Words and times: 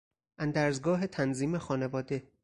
اندرزگاه 0.37 1.07
تنظیم 1.07 1.57
خانواده 1.57 2.31